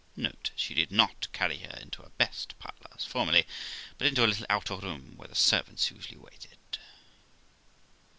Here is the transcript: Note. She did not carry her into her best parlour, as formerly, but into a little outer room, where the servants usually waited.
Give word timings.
Note. 0.15 0.49
She 0.55 0.73
did 0.73 0.91
not 0.91 1.31
carry 1.31 1.59
her 1.59 1.77
into 1.79 2.01
her 2.01 2.09
best 2.17 2.57
parlour, 2.57 2.87
as 2.97 3.05
formerly, 3.05 3.45
but 3.99 4.07
into 4.07 4.25
a 4.25 4.25
little 4.25 4.47
outer 4.49 4.77
room, 4.77 5.15
where 5.15 5.27
the 5.27 5.35
servants 5.35 5.91
usually 5.91 6.17
waited. 6.17 6.57